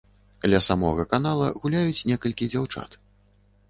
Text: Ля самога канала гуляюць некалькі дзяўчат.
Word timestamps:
Ля 0.53 0.61
самога 0.67 1.05
канала 1.13 1.53
гуляюць 1.61 2.05
некалькі 2.11 2.53
дзяўчат. 2.53 3.03